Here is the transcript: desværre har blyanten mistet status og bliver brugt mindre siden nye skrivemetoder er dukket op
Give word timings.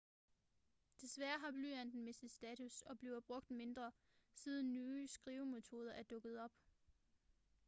desværre 1.01 1.39
har 1.39 1.51
blyanten 1.51 2.03
mistet 2.03 2.31
status 2.31 2.81
og 2.81 2.97
bliver 2.99 3.19
brugt 3.19 3.51
mindre 3.51 3.91
siden 4.33 4.73
nye 4.73 5.07
skrivemetoder 5.07 5.91
er 5.93 6.03
dukket 6.03 6.39
op 6.39 6.51